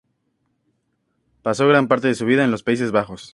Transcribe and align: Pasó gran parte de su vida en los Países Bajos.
Pasó 1.43 1.67
gran 1.67 1.87
parte 1.87 2.07
de 2.07 2.15
su 2.15 2.25
vida 2.25 2.43
en 2.43 2.49
los 2.49 2.63
Países 2.63 2.91
Bajos. 2.91 3.29